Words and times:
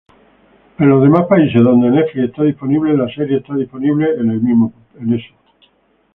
En 0.79 0.89
los 0.89 1.03
demás 1.03 1.27
países 1.29 1.61
donde 1.61 1.91
Netflix 1.91 2.29
está 2.29 2.41
disponible, 2.41 2.97
la 2.97 3.07
serie 3.13 3.37
está 3.37 3.53
disponible 3.55 4.07
en 4.17 4.71
Netflix 4.97 5.25